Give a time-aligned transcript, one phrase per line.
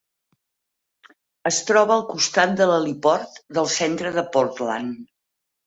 [1.49, 5.09] Es troba al costat de l'heliport del centre de Portland.